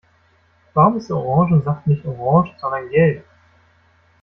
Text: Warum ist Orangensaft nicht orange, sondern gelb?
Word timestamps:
Warum 0.73 0.97
ist 0.97 1.11
Orangensaft 1.11 1.85
nicht 1.85 2.03
orange, 2.07 2.55
sondern 2.59 2.89
gelb? 2.89 3.23